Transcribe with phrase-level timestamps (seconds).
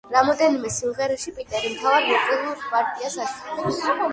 [0.13, 3.87] რამდენიმე სიმღერაში პიტერი მთავარ ვოკალურ პარტიას ასრულებს.